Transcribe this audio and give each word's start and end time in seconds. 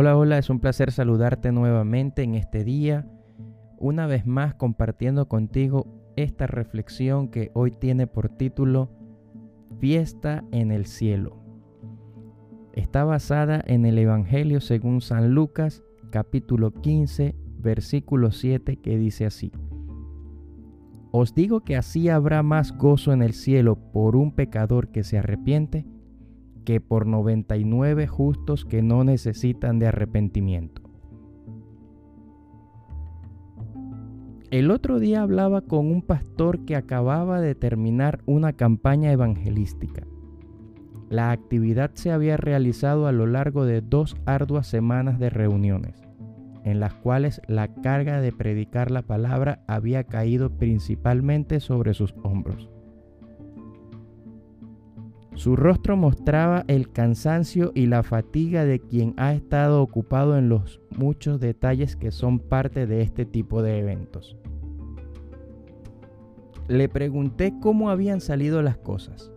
Hola, 0.00 0.16
hola, 0.16 0.38
es 0.38 0.48
un 0.48 0.60
placer 0.60 0.92
saludarte 0.92 1.50
nuevamente 1.50 2.22
en 2.22 2.36
este 2.36 2.62
día, 2.62 3.04
una 3.78 4.06
vez 4.06 4.28
más 4.28 4.54
compartiendo 4.54 5.26
contigo 5.26 5.88
esta 6.14 6.46
reflexión 6.46 7.26
que 7.26 7.50
hoy 7.52 7.72
tiene 7.72 8.06
por 8.06 8.28
título 8.28 8.92
Fiesta 9.80 10.44
en 10.52 10.70
el 10.70 10.86
cielo. 10.86 11.42
Está 12.74 13.02
basada 13.02 13.60
en 13.66 13.84
el 13.86 13.98
Evangelio 13.98 14.60
según 14.60 15.00
San 15.00 15.34
Lucas, 15.34 15.82
capítulo 16.12 16.72
15, 16.74 17.34
versículo 17.58 18.30
7, 18.30 18.76
que 18.76 18.98
dice 18.98 19.26
así. 19.26 19.50
Os 21.10 21.34
digo 21.34 21.64
que 21.64 21.74
así 21.74 22.08
habrá 22.08 22.44
más 22.44 22.70
gozo 22.70 23.12
en 23.12 23.20
el 23.20 23.32
cielo 23.32 23.74
por 23.92 24.14
un 24.14 24.30
pecador 24.30 24.92
que 24.92 25.02
se 25.02 25.18
arrepiente 25.18 25.86
que 26.68 26.82
por 26.82 27.06
99 27.06 28.06
justos 28.06 28.66
que 28.66 28.82
no 28.82 29.02
necesitan 29.02 29.78
de 29.78 29.86
arrepentimiento. 29.86 30.82
El 34.50 34.70
otro 34.70 34.98
día 34.98 35.22
hablaba 35.22 35.62
con 35.62 35.90
un 35.90 36.02
pastor 36.02 36.66
que 36.66 36.76
acababa 36.76 37.40
de 37.40 37.54
terminar 37.54 38.20
una 38.26 38.52
campaña 38.52 39.10
evangelística. 39.12 40.06
La 41.08 41.30
actividad 41.30 41.92
se 41.94 42.12
había 42.12 42.36
realizado 42.36 43.06
a 43.06 43.12
lo 43.12 43.26
largo 43.26 43.64
de 43.64 43.80
dos 43.80 44.18
arduas 44.26 44.66
semanas 44.66 45.18
de 45.18 45.30
reuniones, 45.30 45.94
en 46.64 46.80
las 46.80 46.92
cuales 46.92 47.40
la 47.48 47.68
carga 47.76 48.20
de 48.20 48.30
predicar 48.30 48.90
la 48.90 49.00
palabra 49.00 49.64
había 49.68 50.04
caído 50.04 50.50
principalmente 50.50 51.60
sobre 51.60 51.94
sus 51.94 52.14
hombros. 52.22 52.68
Su 55.38 55.54
rostro 55.54 55.96
mostraba 55.96 56.64
el 56.66 56.90
cansancio 56.90 57.70
y 57.72 57.86
la 57.86 58.02
fatiga 58.02 58.64
de 58.64 58.80
quien 58.80 59.14
ha 59.18 59.34
estado 59.34 59.80
ocupado 59.80 60.36
en 60.36 60.48
los 60.48 60.80
muchos 60.90 61.38
detalles 61.38 61.94
que 61.94 62.10
son 62.10 62.40
parte 62.40 62.88
de 62.88 63.02
este 63.02 63.24
tipo 63.24 63.62
de 63.62 63.78
eventos. 63.78 64.36
Le 66.66 66.88
pregunté 66.88 67.54
cómo 67.60 67.88
habían 67.88 68.20
salido 68.20 68.62
las 68.62 68.78
cosas. 68.78 69.30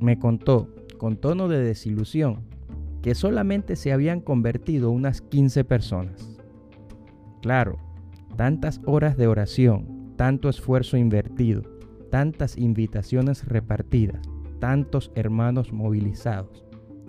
Me 0.00 0.18
contó, 0.18 0.70
con 0.96 1.18
tono 1.18 1.48
de 1.48 1.62
desilusión, 1.62 2.48
que 3.02 3.14
solamente 3.14 3.76
se 3.76 3.92
habían 3.92 4.22
convertido 4.22 4.90
unas 4.90 5.20
15 5.20 5.64
personas. 5.64 6.40
Claro, 7.42 7.76
tantas 8.36 8.80
horas 8.86 9.18
de 9.18 9.26
oración, 9.26 10.14
tanto 10.16 10.48
esfuerzo 10.48 10.96
invertido, 10.96 11.60
tantas 12.10 12.56
invitaciones 12.56 13.46
repartidas, 13.46 14.22
tantos 14.60 15.10
hermanos 15.14 15.72
movilizados, 15.72 16.64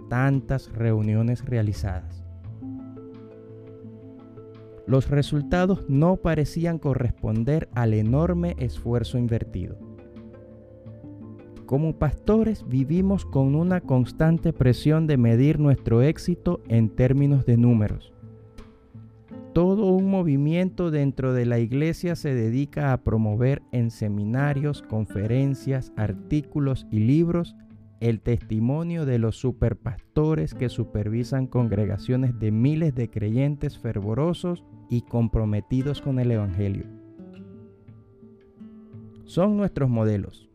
tantas 0.10 0.72
reuniones 0.74 1.46
realizadas. 1.46 2.24
Los 4.88 5.10
resultados 5.10 5.86
no 5.88 6.18
parecían 6.18 6.80
corresponder 6.80 7.70
al 7.76 7.94
enorme 7.94 8.56
esfuerzo 8.58 9.18
invertido. 9.18 9.78
Como 11.68 12.00
pastores 12.00 12.68
vivimos 12.68 13.26
con 13.26 13.56
una 13.56 13.80
constante 13.80 14.52
presión 14.52 15.08
de 15.08 15.18
medir 15.18 15.60
nuestro 15.60 16.02
éxito 16.02 16.62
en 16.68 16.90
términos 16.90 17.46
de 17.46 17.58
números 17.58 18.12
todo 19.54 19.88
un 19.88 20.10
movimiento 20.10 20.92
dentro 20.92 21.34
de 21.34 21.46
la 21.46 21.60
iglesia 21.60 22.16
se 22.16 22.34
dedica 22.34 22.94
a 22.94 23.04
promover 23.04 23.62
en 23.72 23.92
seminarios, 23.92 24.82
conferencias, 24.82 25.92
artículos 25.98 26.88
y 26.92 27.00
libros 27.00 27.56
el 28.02 28.20
testimonio 28.20 29.06
de 29.06 29.20
los 29.20 29.38
superpastores 29.38 30.56
que 30.56 30.70
supervisan 30.70 31.46
congregaciones 31.46 32.38
de 32.40 32.52
miles 32.52 32.96
de 32.96 33.10
creyentes 33.10 33.78
fervorosos 33.78 34.64
y 34.90 35.02
comprometidos 35.04 36.02
con 36.02 36.20
el 36.20 36.32
Evangelio. 36.32 36.86
Son 39.26 39.56
nuestros 39.56 39.90
modelos. 39.90 40.51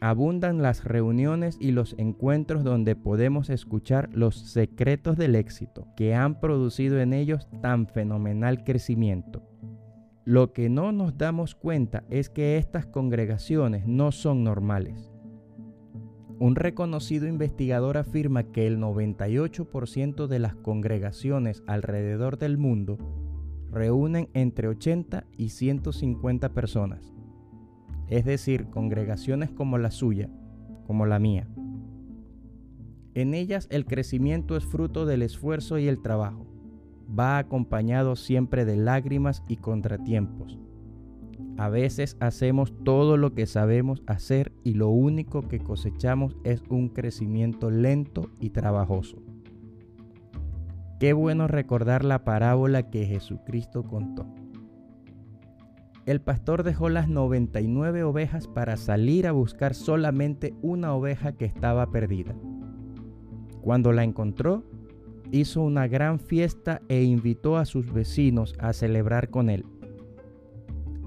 Abundan 0.00 0.62
las 0.62 0.84
reuniones 0.84 1.56
y 1.60 1.72
los 1.72 1.96
encuentros 1.98 2.62
donde 2.62 2.94
podemos 2.94 3.50
escuchar 3.50 4.08
los 4.12 4.36
secretos 4.36 5.16
del 5.16 5.34
éxito 5.34 5.88
que 5.96 6.14
han 6.14 6.38
producido 6.38 7.00
en 7.00 7.12
ellos 7.12 7.48
tan 7.60 7.88
fenomenal 7.88 8.62
crecimiento. 8.62 9.42
Lo 10.24 10.52
que 10.52 10.68
no 10.68 10.92
nos 10.92 11.18
damos 11.18 11.56
cuenta 11.56 12.04
es 12.10 12.30
que 12.30 12.58
estas 12.58 12.86
congregaciones 12.86 13.88
no 13.88 14.12
son 14.12 14.44
normales. 14.44 15.10
Un 16.38 16.54
reconocido 16.54 17.26
investigador 17.26 17.96
afirma 17.96 18.44
que 18.44 18.68
el 18.68 18.78
98% 18.78 20.28
de 20.28 20.38
las 20.38 20.54
congregaciones 20.54 21.64
alrededor 21.66 22.38
del 22.38 22.56
mundo 22.56 22.98
reúnen 23.72 24.28
entre 24.34 24.68
80 24.68 25.24
y 25.36 25.48
150 25.48 26.50
personas 26.50 27.17
es 28.10 28.24
decir, 28.24 28.66
congregaciones 28.70 29.50
como 29.50 29.78
la 29.78 29.90
suya, 29.90 30.28
como 30.86 31.06
la 31.06 31.18
mía. 31.18 31.46
En 33.14 33.34
ellas 33.34 33.66
el 33.70 33.84
crecimiento 33.84 34.56
es 34.56 34.64
fruto 34.64 35.04
del 35.04 35.22
esfuerzo 35.22 35.78
y 35.78 35.88
el 35.88 36.00
trabajo. 36.00 36.46
Va 37.18 37.38
acompañado 37.38 38.16
siempre 38.16 38.64
de 38.64 38.76
lágrimas 38.76 39.42
y 39.48 39.56
contratiempos. 39.56 40.58
A 41.56 41.68
veces 41.68 42.16
hacemos 42.20 42.72
todo 42.84 43.16
lo 43.16 43.34
que 43.34 43.46
sabemos 43.46 44.02
hacer 44.06 44.52
y 44.62 44.74
lo 44.74 44.88
único 44.90 45.42
que 45.48 45.58
cosechamos 45.58 46.36
es 46.44 46.62
un 46.68 46.88
crecimiento 46.88 47.70
lento 47.70 48.30
y 48.38 48.50
trabajoso. 48.50 49.16
Qué 51.00 51.12
bueno 51.12 51.48
recordar 51.48 52.04
la 52.04 52.24
parábola 52.24 52.90
que 52.90 53.06
Jesucristo 53.06 53.82
contó 53.82 54.26
el 56.08 56.22
pastor 56.22 56.62
dejó 56.62 56.88
las 56.88 57.06
99 57.06 58.02
ovejas 58.02 58.48
para 58.48 58.78
salir 58.78 59.26
a 59.26 59.32
buscar 59.32 59.74
solamente 59.74 60.54
una 60.62 60.94
oveja 60.94 61.32
que 61.32 61.44
estaba 61.44 61.90
perdida. 61.90 62.34
Cuando 63.60 63.92
la 63.92 64.04
encontró, 64.04 64.64
hizo 65.32 65.60
una 65.60 65.86
gran 65.86 66.18
fiesta 66.18 66.80
e 66.88 67.02
invitó 67.02 67.58
a 67.58 67.66
sus 67.66 67.92
vecinos 67.92 68.54
a 68.58 68.72
celebrar 68.72 69.28
con 69.28 69.50
él. 69.50 69.66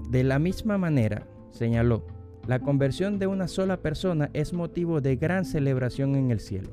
De 0.08 0.22
la 0.22 0.38
misma 0.38 0.78
manera, 0.78 1.26
señaló, 1.50 2.06
la 2.46 2.60
conversión 2.60 3.18
de 3.18 3.26
una 3.26 3.48
sola 3.48 3.78
persona 3.78 4.30
es 4.34 4.52
motivo 4.52 5.00
de 5.00 5.16
gran 5.16 5.44
celebración 5.44 6.14
en 6.14 6.30
el 6.30 6.38
cielo. 6.38 6.70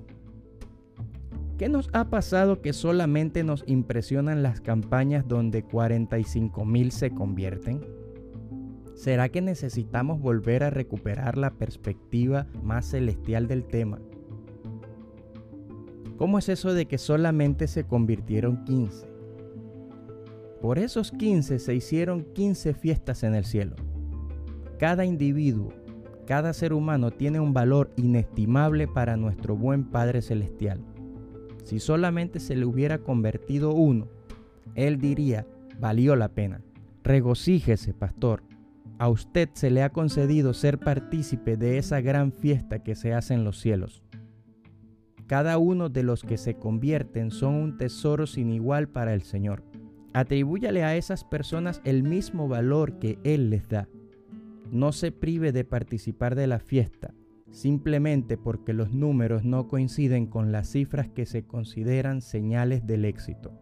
¿Qué 1.58 1.68
nos 1.68 1.90
ha 1.94 2.12
pasado 2.12 2.62
que 2.62 2.74
solamente 2.74 3.44
nos 3.44 3.64
impresionan 3.66 4.44
las 4.44 4.62
campañas 4.62 5.28
donde 5.28 5.64
45 5.64 6.64
mil 6.64 6.92
se 6.92 7.10
convierten? 7.10 7.99
¿Será 9.00 9.30
que 9.30 9.40
necesitamos 9.40 10.20
volver 10.20 10.62
a 10.62 10.72
recuperar 10.72 11.38
la 11.38 11.52
perspectiva 11.52 12.48
más 12.62 12.86
celestial 12.86 13.48
del 13.48 13.64
tema? 13.64 13.98
¿Cómo 16.18 16.38
es 16.38 16.50
eso 16.50 16.74
de 16.74 16.86
que 16.86 16.98
solamente 16.98 17.68
se 17.68 17.86
convirtieron 17.86 18.66
15? 18.66 19.08
Por 20.62 20.80
esos 20.80 21.12
15 21.14 21.60
se 21.60 21.74
hicieron 21.74 22.26
15 22.34 22.74
fiestas 22.74 23.24
en 23.24 23.36
el 23.36 23.46
cielo. 23.46 23.78
Cada 24.78 25.06
individuo, 25.06 25.72
cada 26.28 26.52
ser 26.52 26.74
humano 26.74 27.10
tiene 27.10 27.40
un 27.40 27.54
valor 27.54 27.94
inestimable 27.96 28.86
para 28.90 29.16
nuestro 29.16 29.56
buen 29.56 29.86
Padre 29.86 30.22
Celestial. 30.22 30.82
Si 31.64 31.80
solamente 31.80 32.42
se 32.42 32.58
le 32.58 32.66
hubiera 32.66 32.98
convertido 32.98 33.72
uno, 33.72 34.10
Él 34.76 35.00
diría, 35.00 35.48
valió 35.80 36.18
la 36.18 36.28
pena. 36.28 36.62
Regocíjese, 37.02 37.94
pastor, 37.94 38.44
a 39.00 39.08
usted 39.08 39.50
se 39.54 39.72
le 39.72 39.82
ha 39.82 39.92
concedido 39.92 40.54
ser 40.54 40.78
partícipe 40.78 41.56
de 41.56 41.78
esa 41.78 42.02
gran 42.02 42.34
fiesta 42.34 42.84
que 42.84 42.96
se 42.96 43.14
hace 43.14 43.34
en 43.34 43.46
los 43.46 43.58
cielos. 43.58 44.04
Cada 45.26 45.58
uno 45.58 45.88
de 45.88 46.04
los 46.04 46.24
que 46.24 46.38
se 46.38 46.56
convierten 46.56 47.32
son 47.32 47.56
un 47.56 47.78
tesoro 47.78 48.28
sin 48.28 48.52
igual 48.52 48.90
para 48.90 49.14
el 49.14 49.22
Señor. 49.22 49.64
Atribúyale 50.12 50.84
a 50.84 50.98
esas 50.98 51.24
personas 51.24 51.82
el 51.86 52.04
mismo 52.04 52.50
valor 52.50 53.00
que 53.00 53.20
Él 53.24 53.50
les 53.50 53.70
da. 53.70 53.88
No 54.70 54.92
se 54.92 55.14
prive 55.14 55.54
de 55.54 55.64
participar 55.64 56.36
de 56.36 56.48
la 56.48 56.60
fiesta, 56.60 57.14
simplemente 57.52 58.38
porque 58.38 58.74
los 58.74 58.92
números 58.92 59.46
no 59.46 59.70
coinciden 59.70 60.26
con 60.28 60.52
las 60.52 60.72
cifras 60.72 61.08
que 61.08 61.26
se 61.26 61.44
consideran 61.44 62.22
señales 62.22 62.86
del 62.86 63.06
éxito. 63.06 63.54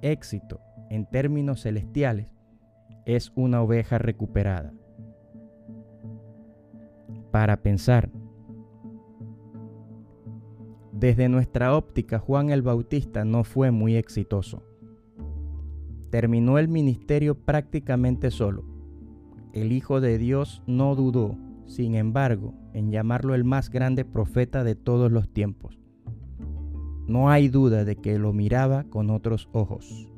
Éxito, 0.00 0.60
en 0.88 1.04
términos 1.04 1.62
celestiales, 1.62 2.33
es 3.06 3.32
una 3.34 3.62
oveja 3.62 3.98
recuperada. 3.98 4.72
Para 7.30 7.62
pensar, 7.62 8.10
desde 10.92 11.28
nuestra 11.28 11.76
óptica 11.76 12.18
Juan 12.18 12.50
el 12.50 12.62
Bautista 12.62 13.24
no 13.24 13.44
fue 13.44 13.70
muy 13.70 13.96
exitoso. 13.96 14.62
Terminó 16.10 16.58
el 16.58 16.68
ministerio 16.68 17.34
prácticamente 17.34 18.30
solo. 18.30 18.64
El 19.52 19.72
Hijo 19.72 20.00
de 20.00 20.16
Dios 20.18 20.62
no 20.66 20.94
dudó, 20.94 21.36
sin 21.66 21.94
embargo, 21.94 22.54
en 22.72 22.90
llamarlo 22.90 23.34
el 23.34 23.44
más 23.44 23.70
grande 23.70 24.04
profeta 24.04 24.64
de 24.64 24.76
todos 24.76 25.10
los 25.10 25.28
tiempos. 25.28 25.78
no 27.06 27.28
hay 27.28 27.48
duda 27.48 27.84
de 27.84 27.96
que 27.96 28.18
lo 28.18 28.32
miraba 28.32 28.84
con 28.84 29.10
otros 29.10 29.48
ojos. 29.52 30.13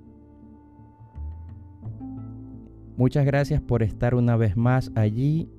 Muchas 2.97 3.27
gracias 3.27 3.61
por 3.61 3.83
estar 3.83 4.15
una 4.15 4.39
vez 4.39 4.57
más 4.57 4.91
allí, 4.95 5.51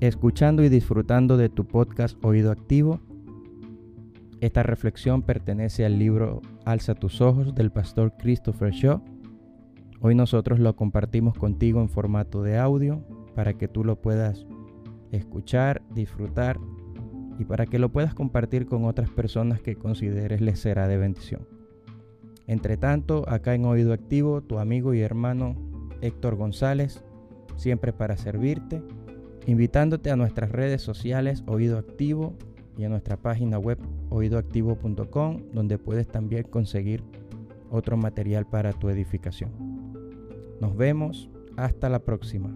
escuchando 0.00 0.62
y 0.62 0.68
disfrutando 0.68 1.38
de 1.38 1.48
tu 1.48 1.64
podcast 1.64 2.22
Oído 2.22 2.50
Activo. 2.50 3.00
Esta 4.42 4.62
reflexión 4.62 5.22
pertenece 5.22 5.86
al 5.86 5.98
libro 5.98 6.42
Alza 6.66 6.94
tus 6.94 7.22
ojos 7.22 7.54
del 7.54 7.72
pastor 7.72 8.12
Christopher 8.18 8.72
Shaw. 8.72 9.00
Hoy 10.02 10.14
nosotros 10.14 10.60
lo 10.60 10.76
compartimos 10.76 11.38
contigo 11.38 11.80
en 11.80 11.88
formato 11.88 12.42
de 12.42 12.58
audio 12.58 13.02
para 13.34 13.54
que 13.54 13.66
tú 13.66 13.84
lo 13.84 13.96
puedas 13.96 14.44
escuchar, 15.12 15.80
disfrutar 15.94 16.60
y 17.38 17.46
para 17.46 17.64
que 17.64 17.78
lo 17.78 17.90
puedas 17.90 18.14
compartir 18.14 18.66
con 18.66 18.84
otras 18.84 19.08
personas 19.08 19.62
que 19.62 19.76
consideres 19.76 20.42
les 20.42 20.58
será 20.60 20.88
de 20.88 20.98
bendición. 20.98 21.53
Entre 22.46 22.76
tanto, 22.76 23.28
acá 23.28 23.54
en 23.54 23.64
Oído 23.64 23.92
Activo, 23.92 24.42
tu 24.42 24.58
amigo 24.58 24.94
y 24.94 25.00
hermano 25.00 25.56
Héctor 26.00 26.36
González, 26.36 27.02
siempre 27.56 27.92
para 27.92 28.16
servirte, 28.16 28.82
invitándote 29.46 30.10
a 30.10 30.16
nuestras 30.16 30.50
redes 30.50 30.82
sociales 30.82 31.42
Oído 31.46 31.78
Activo 31.78 32.34
y 32.76 32.84
a 32.84 32.88
nuestra 32.88 33.16
página 33.16 33.58
web 33.58 33.78
oídoactivo.com, 34.10 35.42
donde 35.52 35.78
puedes 35.78 36.08
también 36.08 36.44
conseguir 36.44 37.02
otro 37.70 37.96
material 37.96 38.46
para 38.46 38.72
tu 38.72 38.88
edificación. 38.88 39.50
Nos 40.60 40.76
vemos, 40.76 41.30
hasta 41.56 41.88
la 41.88 42.00
próxima. 42.00 42.54